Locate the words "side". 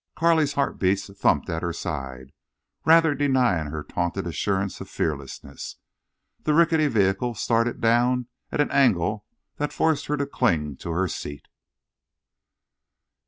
1.71-2.31